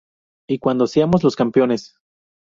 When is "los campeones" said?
1.23-1.93